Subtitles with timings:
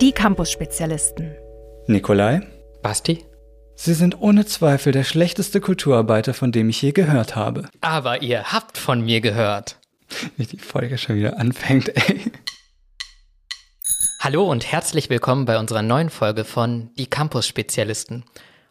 [0.00, 1.36] Die Campus-Spezialisten.
[1.86, 2.40] Nikolai?
[2.82, 3.24] Basti?
[3.76, 7.68] Sie sind ohne Zweifel der schlechteste Kulturarbeiter, von dem ich je gehört habe.
[7.80, 9.78] Aber ihr habt von mir gehört.
[10.36, 12.32] Wie die Folge schon wieder anfängt, ey.
[14.20, 18.24] Hallo und herzlich willkommen bei unserer neuen Folge von Die Campus-Spezialisten.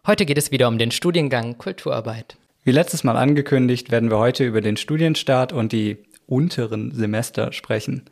[0.07, 2.37] Heute geht es wieder um den Studiengang Kulturarbeit.
[2.63, 8.03] Wie letztes Mal angekündigt, werden wir heute über den Studienstart und die unteren Semester sprechen.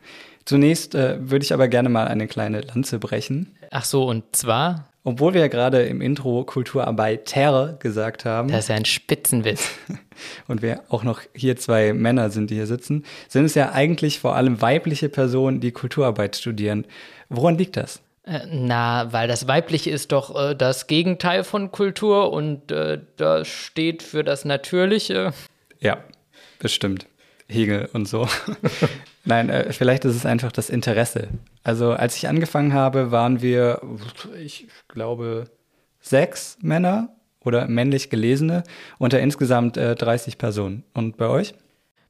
[0.44, 3.56] Zunächst äh, würde ich aber gerne mal eine kleine Lanze brechen.
[3.70, 4.91] Ach so, und zwar?
[5.04, 8.48] Obwohl wir ja gerade im Intro Kulturarbeiter gesagt haben.
[8.48, 9.70] Das ist ja ein Spitzenwitz.
[10.48, 14.20] und wir auch noch hier zwei Männer sind, die hier sitzen, sind es ja eigentlich
[14.20, 16.86] vor allem weibliche Personen, die Kulturarbeit studieren.
[17.28, 18.00] Woran liegt das?
[18.24, 23.48] Äh, na, weil das Weibliche ist doch äh, das Gegenteil von Kultur und äh, das
[23.48, 25.32] steht für das Natürliche.
[25.80, 25.98] Ja,
[26.60, 27.06] bestimmt.
[27.52, 28.28] Hegel und so.
[29.24, 31.28] Nein, äh, vielleicht ist es einfach das Interesse.
[31.62, 33.80] Also als ich angefangen habe, waren wir,
[34.38, 35.50] ich glaube,
[36.00, 38.64] sechs Männer oder männlich Gelesene
[38.98, 40.84] unter insgesamt äh, 30 Personen.
[40.94, 41.54] Und bei euch?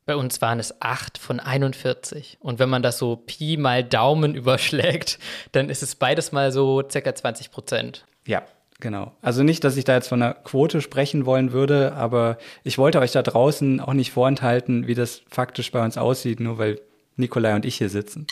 [0.05, 2.39] Bei uns waren es acht von 41.
[2.41, 5.19] Und wenn man das so Pi mal Daumen überschlägt,
[5.53, 8.05] dann ist es beides mal so circa 20 Prozent.
[8.27, 8.43] Ja,
[8.83, 9.13] Genau.
[9.23, 12.99] Also nicht, dass ich da jetzt von einer Quote sprechen wollen würde, aber ich wollte
[12.99, 16.81] euch da draußen auch nicht vorenthalten, wie das faktisch bei uns aussieht, nur weil
[17.15, 18.27] Nikolai und ich hier sitzen.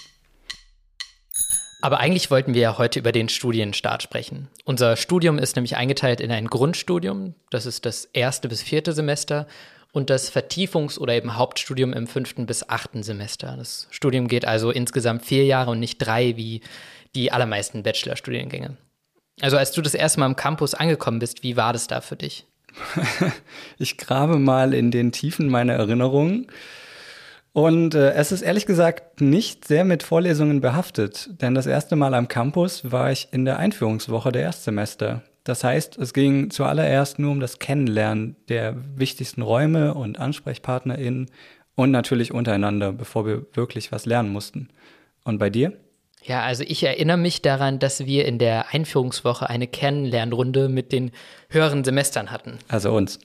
[1.82, 4.48] Aber eigentlich wollten wir ja heute über den Studienstart sprechen.
[4.64, 9.46] Unser Studium ist nämlich eingeteilt in ein Grundstudium, das ist das erste bis vierte Semester,
[9.92, 13.54] und das Vertiefungs- oder eben Hauptstudium im fünften bis achten Semester.
[13.56, 16.60] Das Studium geht also insgesamt vier Jahre und nicht drei wie
[17.14, 18.76] die allermeisten Bachelorstudiengänge.
[19.40, 22.16] Also als du das erste Mal am Campus angekommen bist, wie war das da für
[22.16, 22.46] dich?
[23.78, 26.46] ich grabe mal in den Tiefen meiner Erinnerungen.
[27.52, 32.14] Und äh, es ist ehrlich gesagt nicht sehr mit Vorlesungen behaftet, denn das erste Mal
[32.14, 35.22] am Campus war ich in der Einführungswoche der Erstsemester.
[35.42, 41.28] Das heißt, es ging zuallererst nur um das Kennenlernen der wichtigsten Räume und AnsprechpartnerInnen
[41.74, 44.68] und natürlich untereinander, bevor wir wirklich was lernen mussten.
[45.24, 45.72] Und bei dir?
[46.24, 51.12] Ja, also ich erinnere mich daran, dass wir in der Einführungswoche eine Kennenlernrunde mit den
[51.48, 52.58] höheren Semestern hatten.
[52.68, 53.18] Also uns.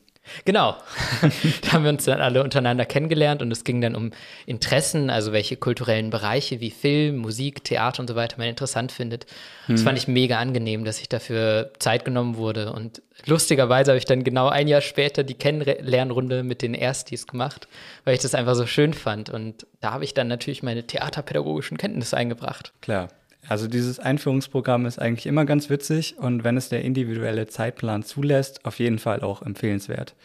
[0.43, 0.75] Genau.
[1.61, 4.11] da haben wir uns dann alle untereinander kennengelernt und es ging dann um
[4.45, 9.25] Interessen, also welche kulturellen Bereiche wie Film, Musik, Theater und so weiter man interessant findet.
[9.67, 9.75] Hm.
[9.75, 14.05] Das fand ich mega angenehm, dass ich dafür Zeit genommen wurde und lustigerweise habe ich
[14.05, 17.67] dann genau ein Jahr später die Kennenlernrunde mit den Erstis gemacht,
[18.03, 21.77] weil ich das einfach so schön fand und da habe ich dann natürlich meine theaterpädagogischen
[21.77, 22.73] Kenntnisse eingebracht.
[22.81, 23.09] Klar.
[23.47, 28.65] Also dieses Einführungsprogramm ist eigentlich immer ganz witzig und wenn es der individuelle Zeitplan zulässt,
[28.65, 30.15] auf jeden Fall auch empfehlenswert.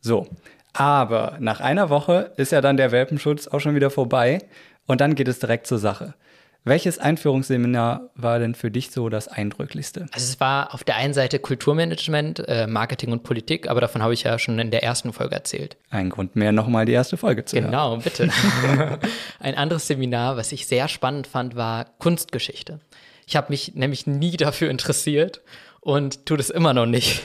[0.00, 0.28] So,
[0.72, 4.40] aber nach einer Woche ist ja dann der Welpenschutz auch schon wieder vorbei
[4.86, 6.14] und dann geht es direkt zur Sache.
[6.64, 10.06] Welches Einführungsseminar war denn für dich so das eindrücklichste?
[10.12, 14.12] Also es war auf der einen Seite Kulturmanagement, äh, Marketing und Politik, aber davon habe
[14.12, 15.76] ich ja schon in der ersten Folge erzählt.
[15.90, 18.02] Ein Grund mehr, nochmal die erste Folge zu genau, hören.
[18.02, 18.30] Genau, bitte.
[19.40, 22.80] Ein anderes Seminar, was ich sehr spannend fand, war Kunstgeschichte.
[23.26, 25.40] Ich habe mich nämlich nie dafür interessiert
[25.80, 27.22] und tue das immer noch nicht.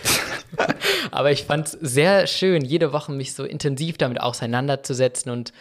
[1.12, 5.54] aber ich fand es sehr schön, jede Woche mich so intensiv damit auseinanderzusetzen und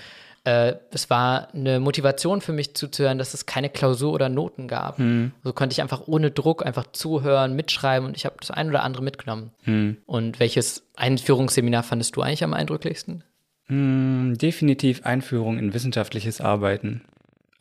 [0.45, 4.99] äh, es war eine Motivation für mich zuzuhören, dass es keine Klausur oder Noten gab.
[4.99, 5.33] Mhm.
[5.45, 8.83] So konnte ich einfach ohne Druck einfach zuhören, mitschreiben und ich habe das ein oder
[8.83, 9.53] andere mitgenommen.
[9.65, 9.99] Mhm.
[10.07, 13.23] Und welches Einführungsseminar fandest du eigentlich am eindrücklichsten?
[13.69, 17.03] Mhm, definitiv Einführung in wissenschaftliches Arbeiten.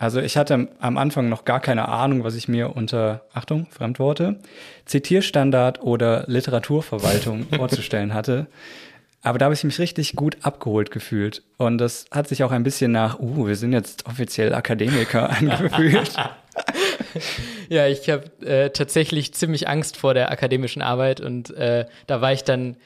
[0.02, 4.40] Also ich hatte am Anfang noch gar keine Ahnung, was ich mir unter, Achtung, Fremdworte,
[4.86, 8.48] Zitierstandard oder Literaturverwaltung vorzustellen hatte.
[9.22, 11.44] Aber da habe ich mich richtig gut abgeholt gefühlt.
[11.58, 16.16] Und das hat sich auch ein bisschen nach, uh, wir sind jetzt offiziell Akademiker angefühlt.
[17.70, 22.34] ja, ich habe äh, tatsächlich ziemlich Angst vor der akademischen Arbeit und äh, da war
[22.34, 22.78] ich dann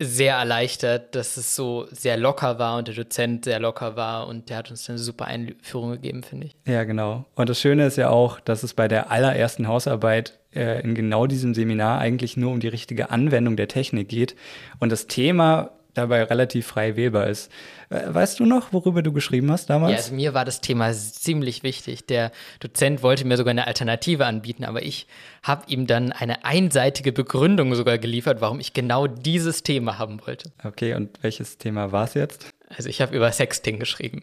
[0.00, 4.50] sehr erleichtert, dass es so sehr locker war und der Dozent sehr locker war und
[4.50, 6.56] der hat uns eine super Einführung gegeben, finde ich.
[6.66, 7.24] Ja, genau.
[7.34, 11.26] Und das Schöne ist ja auch, dass es bei der allerersten Hausarbeit äh, in genau
[11.26, 14.36] diesem Seminar eigentlich nur um die richtige Anwendung der Technik geht
[14.78, 17.50] und das Thema dabei relativ frei wählbar ist.
[17.90, 19.92] Äh, weißt du noch, worüber du geschrieben hast damals?
[19.92, 22.06] Ja, also mir war das Thema ziemlich wichtig.
[22.06, 25.06] Der Dozent wollte mir sogar eine Alternative anbieten, aber ich
[25.42, 30.50] habe ihm dann eine einseitige Begründung sogar geliefert, warum ich genau dieses Thema haben wollte.
[30.64, 32.50] Okay, und welches Thema war es jetzt?
[32.68, 34.22] Also ich habe über Sexting geschrieben.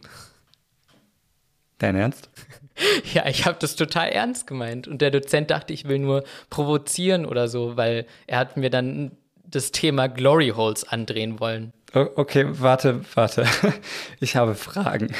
[1.79, 2.29] Dein Ernst?
[3.13, 4.87] Ja, ich habe das total ernst gemeint.
[4.87, 9.11] Und der Dozent dachte, ich will nur provozieren oder so, weil er hat mir dann
[9.43, 11.73] das Thema Glory Holes andrehen wollen.
[11.93, 13.45] Okay, warte, warte.
[14.19, 15.13] Ich habe Fragen.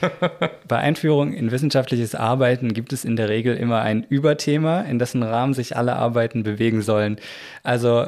[0.68, 5.22] Bei Einführung in wissenschaftliches Arbeiten gibt es in der Regel immer ein Überthema, in dessen
[5.22, 7.18] Rahmen sich alle Arbeiten bewegen sollen.
[7.62, 8.06] Also,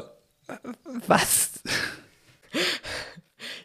[1.07, 1.63] was?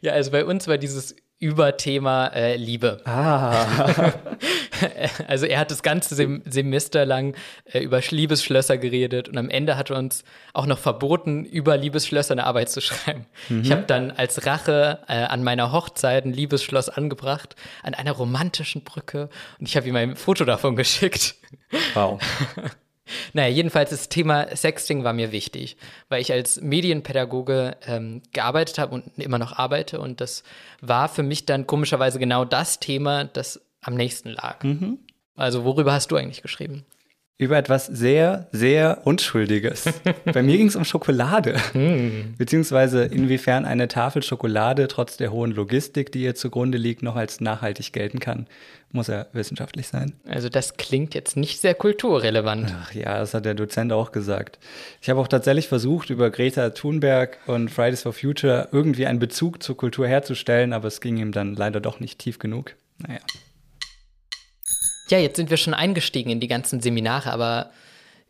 [0.01, 3.01] Ja, also bei uns war dieses Überthema äh, Liebe.
[3.07, 3.65] Ah.
[5.27, 7.35] also er hat das ganze Sem Semester lang
[7.65, 10.23] äh, über Liebesschlösser geredet und am Ende hat er uns
[10.53, 13.25] auch noch verboten, über Liebesschlösser eine Arbeit zu schreiben.
[13.49, 13.63] Mhm.
[13.63, 18.85] Ich habe dann als Rache äh, an meiner Hochzeit ein Liebesschloss angebracht, an einer romantischen
[18.85, 21.37] Brücke und ich habe ihm ein Foto davon geschickt.
[21.95, 22.21] Wow.
[23.33, 25.77] Naja, jedenfalls das Thema Sexting war mir wichtig,
[26.09, 30.01] weil ich als Medienpädagoge ähm, gearbeitet habe und immer noch arbeite.
[30.01, 30.43] Und das
[30.81, 34.63] war für mich dann komischerweise genau das Thema, das am nächsten lag.
[34.63, 34.99] Mhm.
[35.37, 36.85] Also worüber hast du eigentlich geschrieben?
[37.41, 39.85] Über etwas sehr, sehr Unschuldiges.
[40.27, 41.57] Bei mir ging es um Schokolade.
[41.73, 42.37] Mm.
[42.37, 47.41] Beziehungsweise inwiefern eine Tafel Schokolade trotz der hohen Logistik, die ihr zugrunde liegt, noch als
[47.41, 48.47] nachhaltig gelten kann.
[48.93, 50.13] Muss ja wissenschaftlich sein.
[50.29, 52.75] Also das klingt jetzt nicht sehr kulturrelevant.
[52.79, 54.59] Ach ja, das hat der Dozent auch gesagt.
[55.01, 59.63] Ich habe auch tatsächlich versucht, über Greta Thunberg und Fridays for Future irgendwie einen Bezug
[59.63, 62.75] zur Kultur herzustellen, aber es ging ihm dann leider doch nicht tief genug.
[62.99, 63.21] Naja.
[65.11, 67.71] Ja, jetzt sind wir schon eingestiegen in die ganzen Seminare, aber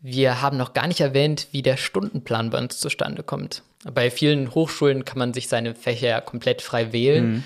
[0.01, 3.63] wir haben noch gar nicht erwähnt, wie der Stundenplan bei uns zustande kommt.
[3.85, 7.33] Bei vielen Hochschulen kann man sich seine Fächer komplett frei wählen.
[7.33, 7.45] Mhm.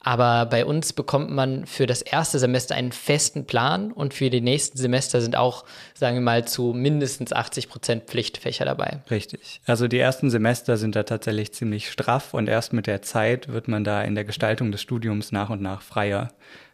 [0.00, 4.40] Aber bei uns bekommt man für das erste Semester einen festen Plan und für die
[4.40, 5.64] nächsten Semester sind auch,
[5.94, 9.00] sagen wir mal, zu mindestens 80 Prozent Pflichtfächer dabei.
[9.10, 9.60] Richtig.
[9.66, 13.66] Also die ersten Semester sind da tatsächlich ziemlich straff und erst mit der Zeit wird
[13.66, 16.28] man da in der Gestaltung des Studiums nach und nach freier.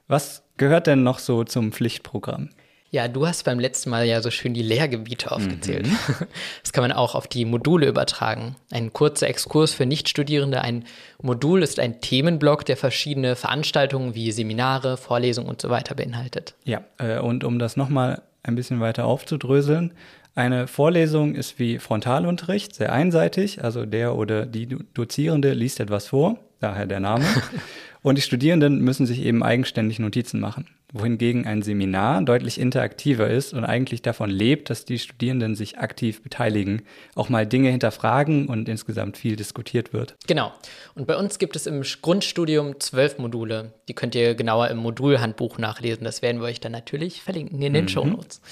[0.07, 2.51] Was gehört denn noch so zum Pflichtprogramm?
[2.95, 5.89] Ja, du hast beim letzten Mal ja so schön die Lehrgebiete aufgezählt.
[5.89, 5.99] Mhm.
[6.63, 8.55] Das kann man auch auf die Module übertragen.
[8.71, 10.61] Ein kurzer Exkurs für Nichtstudierende.
[10.61, 10.85] Ein
[11.21, 16.55] Modul ist ein Themenblock, der verschiedene Veranstaltungen wie Seminare, Vorlesungen und so weiter beinhaltet.
[16.63, 19.93] Ja, äh, und um das nochmal ein bisschen weiter aufzudröseln,
[20.37, 23.65] eine Vorlesung ist wie Frontalunterricht, sehr einseitig.
[23.65, 27.25] Also der oder die Dozierende liest etwas vor, daher der Name.
[28.05, 30.67] Und die Studierenden müssen sich eben eigenständig Notizen machen.
[30.93, 36.23] Wohingegen ein Seminar deutlich interaktiver ist und eigentlich davon lebt, dass die Studierenden sich aktiv
[36.23, 36.83] beteiligen,
[37.15, 40.17] auch mal Dinge hinterfragen und insgesamt viel diskutiert wird.
[40.27, 40.53] Genau.
[40.95, 43.73] Und bei uns gibt es im Grundstudium zwölf Module.
[43.89, 46.05] Die könnt ihr genauer im Modulhandbuch nachlesen.
[46.05, 47.89] Das werden wir euch dann natürlich verlinken in den mhm.
[47.89, 48.43] Show Notes.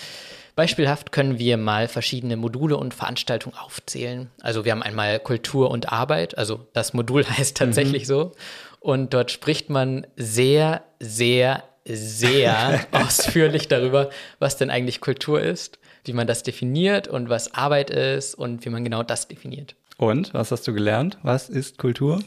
[0.54, 4.30] Beispielhaft können wir mal verschiedene Module und Veranstaltungen aufzählen.
[4.40, 8.06] Also wir haben einmal Kultur und Arbeit, also das Modul heißt tatsächlich mhm.
[8.06, 8.32] so.
[8.82, 16.12] Und dort spricht man sehr, sehr, sehr ausführlich darüber, was denn eigentlich Kultur ist, wie
[16.12, 19.76] man das definiert und was Arbeit ist und wie man genau das definiert.
[19.98, 21.16] Und was hast du gelernt?
[21.22, 22.20] Was ist Kultur?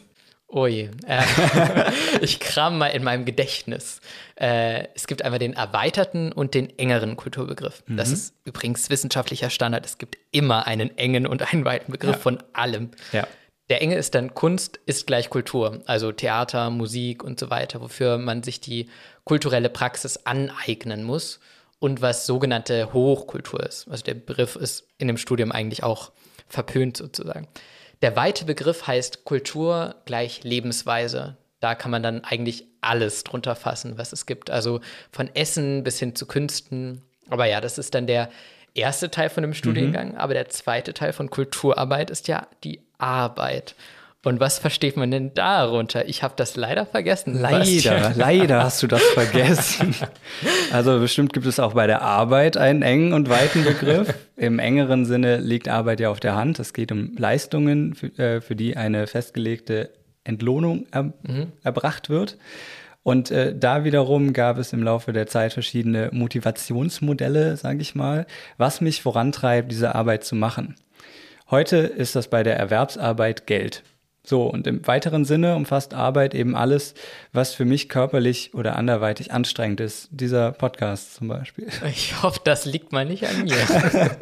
[0.47, 0.89] Oh je.
[1.05, 1.23] Äh,
[2.21, 3.99] ich kram mal in meinem Gedächtnis.
[4.35, 7.83] Äh, es gibt einmal den erweiterten und den engeren Kulturbegriff.
[7.87, 7.97] Mhm.
[7.97, 9.85] Das ist übrigens wissenschaftlicher Standard.
[9.85, 12.21] Es gibt immer einen engen und einen weiten Begriff ja.
[12.21, 12.91] von allem.
[13.11, 13.27] Ja.
[13.69, 18.17] Der enge ist dann Kunst ist gleich Kultur, also Theater, Musik und so weiter, wofür
[18.17, 18.89] man sich die
[19.23, 21.39] kulturelle Praxis aneignen muss
[21.79, 23.88] und was sogenannte Hochkultur ist.
[23.89, 26.12] Also der Begriff ist in dem Studium eigentlich auch
[26.48, 27.48] verpönt sozusagen.
[28.01, 31.38] Der weite Begriff heißt Kultur gleich Lebensweise.
[31.60, 34.51] Da kann man dann eigentlich alles drunter fassen, was es gibt.
[34.51, 34.81] Also
[35.12, 37.01] von Essen bis hin zu Künsten.
[37.29, 38.29] Aber ja, das ist dann der
[38.75, 40.10] erste Teil von dem Studiengang.
[40.10, 40.17] Mhm.
[40.17, 43.75] Aber der zweite Teil von Kulturarbeit ist ja die Arbeit.
[44.25, 46.07] Und was versteht man denn darunter?
[46.09, 47.39] Ich habe das leider vergessen.
[47.39, 49.93] Leider, leider hast du das vergessen.
[50.74, 54.15] Also bestimmt gibt es auch bei der Arbeit einen engen und weiten Begriff.
[54.35, 56.57] Im engeren Sinne liegt Arbeit ja auf der Hand.
[56.57, 59.91] Es geht um Leistungen, für, äh, für die eine festgelegte
[60.24, 61.51] Entlohnung er, mhm.
[61.63, 62.38] erbracht wird.
[63.03, 68.25] Und äh, da wiederum gab es im Laufe der Zeit verschiedene Motivationsmodelle, sage ich mal,
[68.57, 70.74] was mich vorantreibt, diese Arbeit zu machen.
[71.51, 73.83] Heute ist das bei der Erwerbsarbeit Geld.
[74.23, 76.95] So, und im weiteren Sinne umfasst Arbeit eben alles,
[77.31, 80.07] was für mich körperlich oder anderweitig anstrengend ist.
[80.09, 81.67] Dieser Podcast zum Beispiel.
[81.87, 83.55] Ich hoffe, das liegt mal nicht an mir.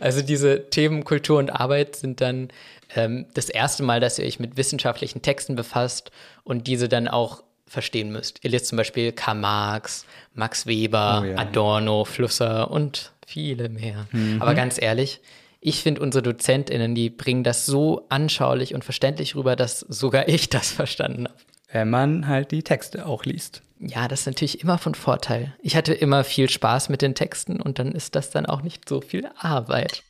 [0.00, 2.48] also diese Themen Kultur und Arbeit sind dann
[2.94, 6.10] ähm, das erste Mal, dass ihr euch mit wissenschaftlichen Texten befasst
[6.44, 8.44] und diese dann auch verstehen müsst.
[8.44, 10.04] Ihr lest zum Beispiel Karl Marx,
[10.34, 11.38] Max Weber, oh ja.
[11.38, 14.06] Adorno, Flusser und viele mehr.
[14.12, 14.42] Mhm.
[14.42, 15.20] Aber ganz ehrlich,
[15.66, 20.48] ich finde, unsere DozentInnen, die bringen das so anschaulich und verständlich rüber, dass sogar ich
[20.48, 21.36] das verstanden habe.
[21.72, 23.62] wenn man halt die Texte auch liest.
[23.80, 25.56] Ja, das ist natürlich immer von Vorteil.
[25.60, 28.88] Ich hatte immer viel Spaß mit den Texten und dann ist das dann auch nicht
[28.88, 30.04] so viel Arbeit.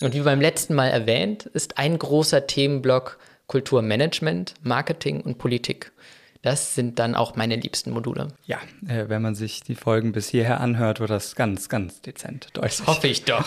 [0.00, 5.92] Und wie beim letzten Mal erwähnt, ist ein großer Themenblock Kulturmanagement, Marketing und Politik.
[6.42, 8.28] Das sind dann auch meine liebsten Module.
[8.46, 12.48] Ja, äh, wenn man sich die Folgen bis hierher anhört, wird das ganz, ganz dezent
[12.54, 12.86] deutlich.
[12.86, 13.46] Hoffe ich doch.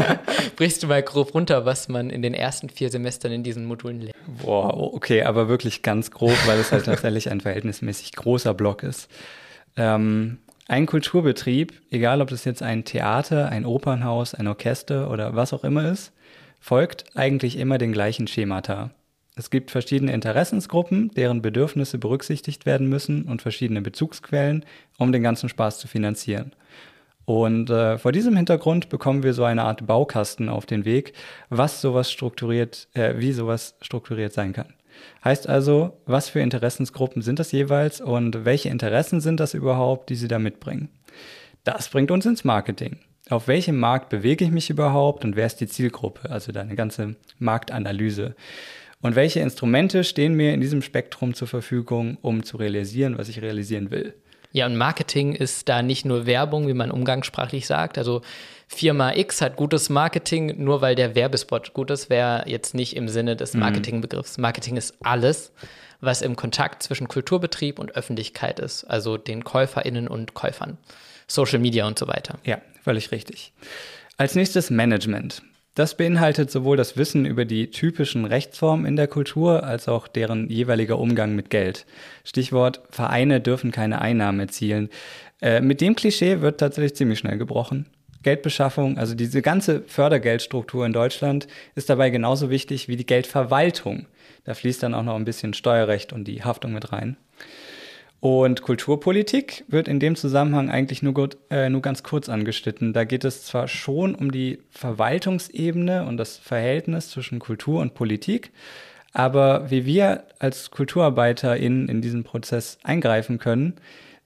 [0.56, 4.00] Brichst du mal grob runter, was man in den ersten vier Semestern in diesen Modulen
[4.00, 4.16] lernt?
[4.42, 9.08] Boah, okay, aber wirklich ganz grob, weil es halt tatsächlich ein verhältnismäßig großer Block ist.
[9.76, 15.52] Ähm, ein Kulturbetrieb, egal ob das jetzt ein Theater, ein Opernhaus, ein Orchester oder was
[15.52, 16.12] auch immer ist,
[16.58, 18.90] folgt eigentlich immer den gleichen Schemata.
[19.36, 24.64] Es gibt verschiedene Interessensgruppen, deren Bedürfnisse berücksichtigt werden müssen und verschiedene Bezugsquellen,
[24.98, 26.52] um den ganzen Spaß zu finanzieren.
[27.24, 31.14] Und äh, vor diesem Hintergrund bekommen wir so eine Art Baukasten auf den Weg,
[31.48, 34.74] was sowas strukturiert, äh, wie sowas strukturiert sein kann.
[35.24, 40.14] Heißt also, was für Interessensgruppen sind das jeweils und welche Interessen sind das überhaupt, die
[40.14, 40.90] sie da mitbringen?
[41.64, 42.98] Das bringt uns ins Marketing.
[43.30, 46.30] Auf welchem Markt bewege ich mich überhaupt und wer ist die Zielgruppe?
[46.30, 48.36] Also da eine ganze Marktanalyse.
[49.04, 53.42] Und welche Instrumente stehen mir in diesem Spektrum zur Verfügung, um zu realisieren, was ich
[53.42, 54.14] realisieren will?
[54.52, 57.98] Ja, und Marketing ist da nicht nur Werbung, wie man umgangssprachlich sagt.
[57.98, 58.22] Also
[58.66, 63.10] Firma X hat gutes Marketing, nur weil der Werbespot gut ist, wäre jetzt nicht im
[63.10, 63.60] Sinne des mhm.
[63.60, 64.38] Marketingbegriffs.
[64.38, 65.52] Marketing ist alles,
[66.00, 70.78] was im Kontakt zwischen Kulturbetrieb und Öffentlichkeit ist, also den KäuferInnen und Käufern.
[71.26, 72.38] Social Media und so weiter.
[72.44, 73.52] Ja, völlig richtig.
[74.16, 75.42] Als nächstes Management.
[75.74, 80.48] Das beinhaltet sowohl das Wissen über die typischen Rechtsformen in der Kultur als auch deren
[80.48, 81.84] jeweiliger Umgang mit Geld.
[82.22, 84.88] Stichwort Vereine dürfen keine Einnahmen erzielen.
[85.42, 87.86] Äh, mit dem Klischee wird tatsächlich ziemlich schnell gebrochen.
[88.22, 94.06] Geldbeschaffung, also diese ganze Fördergeldstruktur in Deutschland ist dabei genauso wichtig wie die Geldverwaltung.
[94.44, 97.16] Da fließt dann auch noch ein bisschen Steuerrecht und die Haftung mit rein.
[98.24, 102.94] Und Kulturpolitik wird in dem Zusammenhang eigentlich nur, gut, äh, nur ganz kurz angeschnitten.
[102.94, 108.50] Da geht es zwar schon um die Verwaltungsebene und das Verhältnis zwischen Kultur und Politik,
[109.12, 113.74] aber wie wir als KulturarbeiterInnen in diesen Prozess eingreifen können,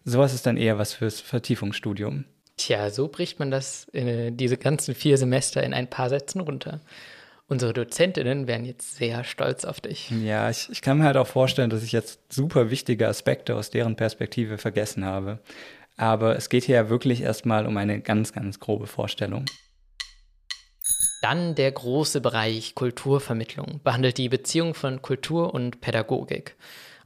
[0.04, 2.24] sowas ist dann eher was fürs Vertiefungsstudium.
[2.56, 6.78] Tja, so bricht man das, äh, diese ganzen vier Semester in ein paar Sätzen runter.
[7.50, 10.10] Unsere Dozentinnen wären jetzt sehr stolz auf dich.
[10.10, 13.70] Ja, ich, ich kann mir halt auch vorstellen, dass ich jetzt super wichtige Aspekte aus
[13.70, 15.38] deren Perspektive vergessen habe.
[15.96, 19.46] Aber es geht hier ja wirklich erstmal um eine ganz, ganz grobe Vorstellung.
[21.22, 26.54] Dann der große Bereich Kulturvermittlung behandelt die Beziehung von Kultur und Pädagogik.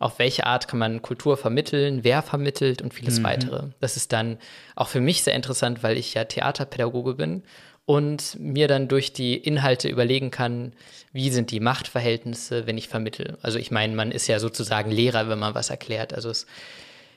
[0.00, 3.24] Auf welche Art kann man Kultur vermitteln, wer vermittelt und vieles mhm.
[3.24, 3.68] weitere.
[3.78, 4.38] Das ist dann
[4.74, 7.44] auch für mich sehr interessant, weil ich ja Theaterpädagoge bin
[7.84, 10.72] und mir dann durch die Inhalte überlegen kann,
[11.12, 13.38] wie sind die Machtverhältnisse, wenn ich vermittle.
[13.42, 16.14] Also ich meine, man ist ja sozusagen Lehrer, wenn man was erklärt.
[16.14, 16.46] Also es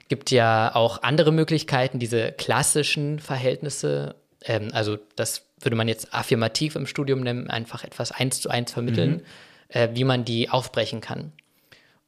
[0.08, 6.76] gibt ja auch andere Möglichkeiten, diese klassischen Verhältnisse, ähm, also das würde man jetzt affirmativ
[6.76, 9.22] im Studium nennen, einfach etwas eins zu eins vermitteln, mhm.
[9.70, 11.32] äh, wie man die aufbrechen kann.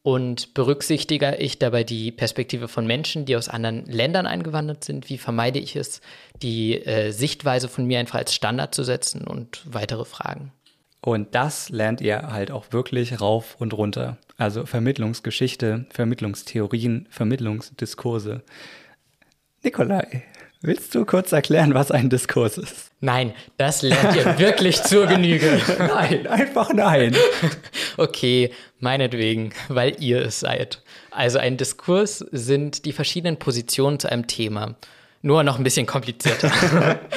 [0.07, 5.09] Und berücksichtige ich dabei die Perspektive von Menschen, die aus anderen Ländern eingewandert sind?
[5.09, 5.99] Wie vermeide ich es,
[6.41, 10.53] die äh, Sichtweise von mir einfach als Standard zu setzen und weitere Fragen?
[11.01, 14.17] Und das lernt ihr halt auch wirklich rauf und runter.
[14.37, 18.43] Also Vermittlungsgeschichte, Vermittlungstheorien, Vermittlungsdiskurse.
[19.61, 20.23] Nikolai,
[20.61, 22.89] Willst du kurz erklären, was ein Diskurs ist?
[22.99, 25.61] Nein, das lernt ihr wirklich zur Genüge.
[25.77, 27.15] nein, einfach nein.
[27.97, 30.81] okay, meinetwegen, weil ihr es seid.
[31.11, 34.75] Also ein Diskurs sind die verschiedenen Positionen zu einem Thema.
[35.21, 36.51] Nur noch ein bisschen komplizierter.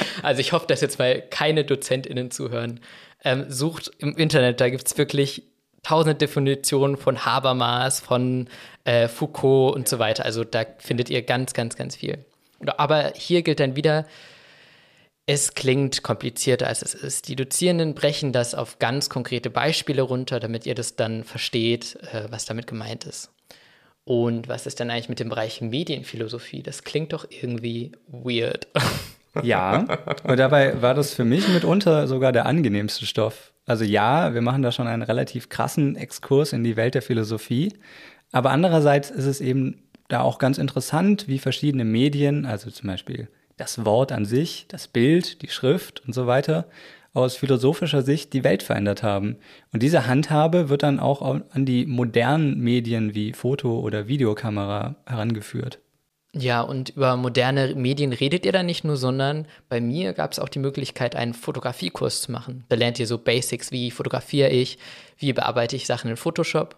[0.23, 2.81] also ich hoffe, dass jetzt mal keine DozentInnen zuhören.
[3.25, 5.45] Ähm, sucht im Internet, da gibt es wirklich
[5.83, 8.49] tausende Definitionen von Habermas, von
[8.85, 10.27] äh, Foucault und so weiter.
[10.27, 12.25] Also da findet ihr ganz, ganz, ganz viel.
[12.67, 14.07] Aber hier gilt dann wieder,
[15.27, 17.29] es klingt komplizierter, als es ist.
[17.29, 22.25] Die Dozierenden brechen das auf ganz konkrete Beispiele runter, damit ihr das dann versteht, äh,
[22.31, 23.31] was damit gemeint ist.
[24.05, 26.63] Und was ist dann eigentlich mit dem Bereich Medienphilosophie?
[26.63, 28.69] Das klingt doch irgendwie weird.
[29.45, 29.87] Ja,
[30.25, 33.53] und dabei war das für mich mitunter sogar der angenehmste Stoff.
[33.65, 37.73] Also ja, wir machen da schon einen relativ krassen Exkurs in die Welt der Philosophie,
[38.33, 43.29] aber andererseits ist es eben da auch ganz interessant, wie verschiedene Medien, also zum Beispiel
[43.57, 46.67] das Wort an sich, das Bild, die Schrift und so weiter,
[47.13, 49.37] aus philosophischer Sicht die Welt verändert haben.
[49.73, 55.81] Und diese Handhabe wird dann auch an die modernen Medien wie Foto- oder Videokamera herangeführt.
[56.33, 60.39] Ja, und über moderne Medien redet ihr da nicht nur, sondern bei mir gab es
[60.39, 62.65] auch die Möglichkeit, einen Fotografiekurs zu machen.
[62.69, 64.79] Da lernt ihr so Basics, wie fotografiere ich,
[65.19, 66.77] wie bearbeite ich Sachen in Photoshop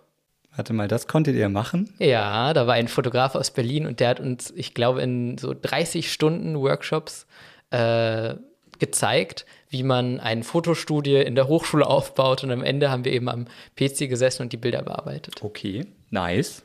[0.54, 1.94] Warte mal, das konntet ihr machen?
[1.98, 5.54] Ja, da war ein Fotograf aus Berlin und der hat uns, ich glaube, in so
[5.54, 7.26] 30 Stunden Workshops
[7.70, 8.34] äh,
[8.78, 13.30] gezeigt, wie man eine Fotostudie in der Hochschule aufbaut und am Ende haben wir eben
[13.30, 15.42] am PC gesessen und die Bilder bearbeitet.
[15.42, 16.62] Okay, nice.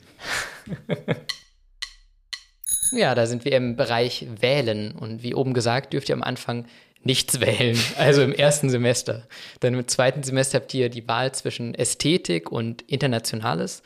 [2.91, 6.65] ja, da sind wir im Bereich Wählen und wie oben gesagt, dürft ihr am Anfang
[7.07, 9.23] nichts wählen, also im ersten Semester.
[9.61, 13.81] Dann im zweiten Semester habt ihr die Wahl zwischen Ästhetik und Internationales.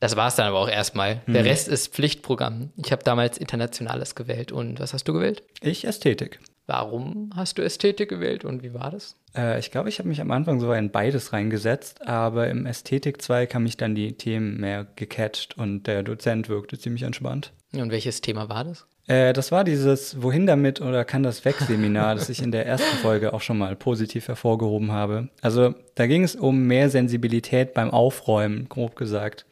[0.00, 1.22] Das war es dann aber auch erstmal.
[1.26, 1.48] Der Mhm.
[1.48, 2.70] Rest ist Pflichtprogramm.
[2.76, 4.52] Ich habe damals Internationales gewählt.
[4.52, 5.42] Und was hast du gewählt?
[5.62, 6.40] Ich Ästhetik.
[6.66, 9.16] Warum hast du Ästhetik gewählt und wie war das?
[9.36, 13.54] Äh, ich glaube, ich habe mich am Anfang sogar in beides reingesetzt, aber im Ästhetik-Zweig
[13.54, 17.52] haben mich dann die Themen mehr gecatcht und der Dozent wirkte ziemlich entspannt.
[17.72, 18.86] Und welches Thema war das?
[19.06, 22.66] Äh, das war dieses Wohin damit oder kann das weg Seminar, das ich in der
[22.66, 25.28] ersten Folge auch schon mal positiv hervorgehoben habe.
[25.42, 29.46] Also da ging es um mehr Sensibilität beim Aufräumen, grob gesagt.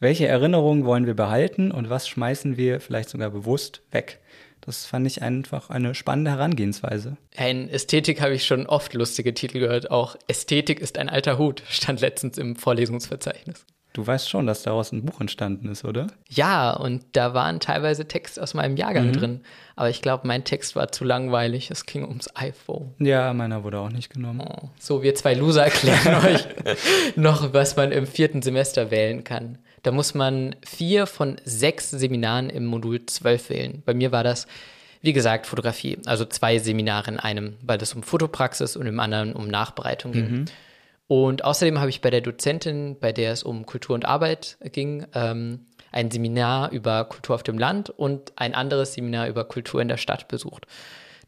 [0.00, 4.20] Welche Erinnerungen wollen wir behalten und was schmeißen wir vielleicht sogar bewusst weg?
[4.60, 7.16] Das fand ich einfach eine spannende Herangehensweise.
[7.36, 9.90] In Ästhetik habe ich schon oft lustige Titel gehört.
[9.90, 13.64] Auch Ästhetik ist ein alter Hut, stand letztens im Vorlesungsverzeichnis.
[13.98, 16.06] Du weißt schon, dass daraus ein Buch entstanden ist, oder?
[16.28, 19.12] Ja, und da waren teilweise Texte aus meinem Jahrgang Mhm.
[19.12, 19.40] drin.
[19.74, 21.72] Aber ich glaube, mein Text war zu langweilig.
[21.72, 22.94] Es ging ums iPhone.
[23.00, 24.40] Ja, meiner wurde auch nicht genommen.
[24.48, 24.68] Oh.
[24.78, 26.46] So, wir zwei Loser erklären euch
[27.16, 29.58] noch, was man im vierten Semester wählen kann.
[29.82, 33.82] Da muss man vier von sechs Seminaren im Modul 12 wählen.
[33.84, 34.46] Bei mir war das,
[35.02, 35.98] wie gesagt, Fotografie.
[36.06, 40.44] Also zwei Seminare in einem, weil es um Fotopraxis und im anderen um Nachbereitung ging.
[41.08, 45.06] Und außerdem habe ich bei der Dozentin, bei der es um Kultur und Arbeit ging,
[45.14, 49.88] ähm, ein Seminar über Kultur auf dem Land und ein anderes Seminar über Kultur in
[49.88, 50.66] der Stadt besucht.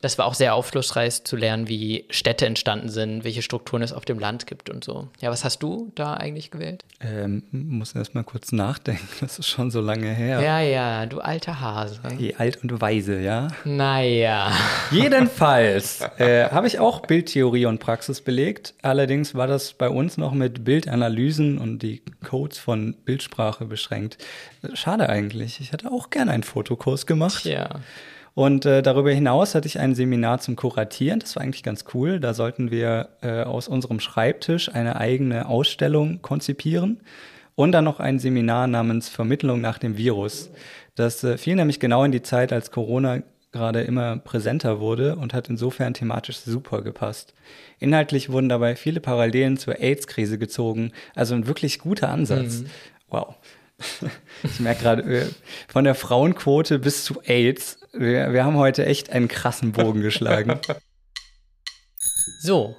[0.02, 4.06] Das war auch sehr aufschlussreich zu lernen, wie Städte entstanden sind, welche Strukturen es auf
[4.06, 5.08] dem Land gibt und so.
[5.20, 6.84] Ja, was hast du da eigentlich gewählt?
[7.00, 10.40] Ähm, muss erst mal kurz nachdenken, das ist schon so lange her.
[10.40, 12.00] Ja, ja, du alter Hase.
[12.18, 13.48] Die alt und weise, ja.
[13.64, 14.52] Naja.
[14.90, 18.74] Jedenfalls äh, habe ich auch Bildtheorie und Praxis belegt.
[18.80, 24.16] Allerdings war das bei uns noch mit Bildanalysen und die Codes von Bildsprache beschränkt.
[24.72, 25.60] Schade eigentlich.
[25.60, 27.44] Ich hätte auch gerne einen Fotokurs gemacht.
[27.44, 27.80] Ja.
[28.34, 31.20] Und äh, darüber hinaus hatte ich ein Seminar zum Kuratieren.
[31.20, 32.20] Das war eigentlich ganz cool.
[32.20, 37.00] Da sollten wir äh, aus unserem Schreibtisch eine eigene Ausstellung konzipieren.
[37.56, 40.50] Und dann noch ein Seminar namens Vermittlung nach dem Virus.
[40.94, 45.34] Das äh, fiel nämlich genau in die Zeit, als Corona gerade immer präsenter wurde und
[45.34, 47.34] hat insofern thematisch super gepasst.
[47.78, 50.92] Inhaltlich wurden dabei viele Parallelen zur AIDS-Krise gezogen.
[51.14, 52.64] Also ein wirklich guter Ansatz.
[53.08, 53.34] Wow.
[54.42, 55.26] Ich merke gerade, äh,
[55.68, 60.58] von der Frauenquote bis zu AIDS, wir, wir haben heute echt einen krassen Bogen geschlagen.
[62.42, 62.76] So,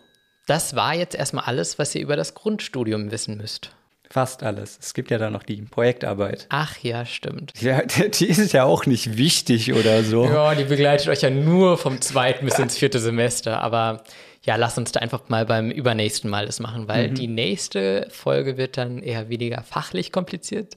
[0.47, 3.71] das war jetzt erstmal alles, was ihr über das Grundstudium wissen müsst.
[4.09, 4.77] Fast alles.
[4.81, 6.47] Es gibt ja da noch die Projektarbeit.
[6.49, 7.53] Ach ja, stimmt.
[7.61, 10.25] Ja, die ist ja auch nicht wichtig oder so.
[10.25, 13.61] Ja, die begleitet euch ja nur vom zweiten bis ins vierte Semester.
[13.61, 14.03] Aber
[14.43, 18.57] ja, lasst uns da einfach mal beim übernächsten Mal das machen, weil die nächste Folge
[18.57, 20.75] wird dann eher weniger fachlich kompliziert.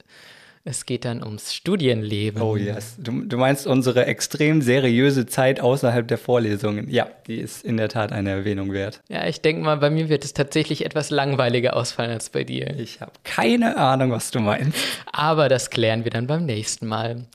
[0.66, 2.40] Es geht dann ums Studienleben.
[2.40, 2.96] Oh yes.
[2.98, 6.88] Du, du meinst unsere extrem seriöse Zeit außerhalb der Vorlesungen.
[6.88, 9.02] Ja, die ist in der Tat eine Erwähnung wert.
[9.08, 12.78] Ja, ich denke mal, bei mir wird es tatsächlich etwas langweiliger ausfallen als bei dir.
[12.78, 14.78] Ich habe keine Ahnung, was du meinst.
[15.12, 17.26] Aber das klären wir dann beim nächsten Mal.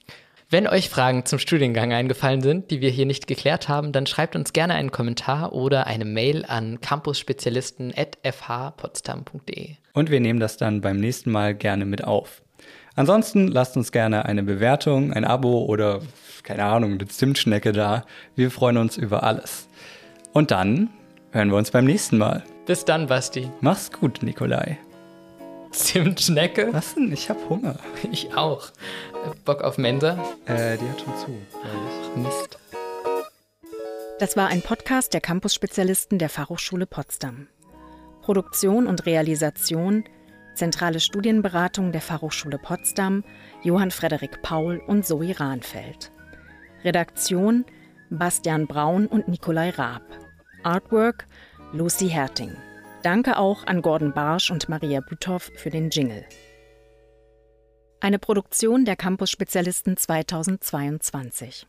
[0.49, 4.35] Wenn euch Fragen zum Studiengang eingefallen sind, die wir hier nicht geklärt haben, dann schreibt
[4.35, 9.75] uns gerne einen Kommentar oder eine Mail an campusspezialisten.fhpotsdam.de.
[9.93, 12.41] Und wir nehmen das dann beim nächsten Mal gerne mit auf.
[12.99, 16.01] Ansonsten lasst uns gerne eine Bewertung, ein Abo oder,
[16.43, 18.03] keine Ahnung, eine Zimtschnecke da.
[18.35, 19.69] Wir freuen uns über alles.
[20.33, 20.89] Und dann
[21.31, 22.43] hören wir uns beim nächsten Mal.
[22.65, 23.49] Bis dann, Basti.
[23.61, 24.77] Mach's gut, Nikolai.
[25.71, 26.73] Zimtschnecke?
[26.73, 27.13] Was denn?
[27.13, 27.79] Ich hab Hunger.
[28.11, 28.67] Ich auch.
[29.45, 30.21] Bock auf Mensa?
[30.45, 31.37] Äh, die hat schon zu.
[31.63, 32.59] Ach, Mist.
[34.19, 37.47] Das war ein Podcast der Campus-Spezialisten der Fachhochschule Potsdam.
[38.23, 40.03] Produktion und Realisation
[40.59, 43.23] Zentrale Studienberatung der Fachhochschule Potsdam,
[43.63, 46.11] Johann Frederik Paul und Zoe Rahnfeld.
[46.83, 47.63] Redaktion
[48.09, 50.01] Bastian Braun und Nikolai Raab.
[50.63, 51.27] Artwork
[51.71, 52.57] Lucy Herting.
[53.03, 56.25] Danke auch an Gordon Barsch und Maria Büthoff für den Jingle.
[58.01, 61.68] Eine Produktion der Campus-Spezialisten 2022.